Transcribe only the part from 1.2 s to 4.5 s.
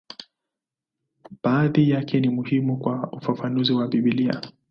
Baadhi yake ni muhimu kwa ufafanuzi wa Biblia.